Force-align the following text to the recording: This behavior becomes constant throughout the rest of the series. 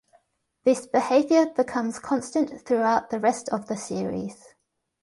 This 0.63 0.87
behavior 0.87 1.51
becomes 1.55 1.99
constant 1.99 2.65
throughout 2.65 3.11
the 3.11 3.19
rest 3.19 3.49
of 3.49 3.67
the 3.67 3.77
series. 3.77 4.55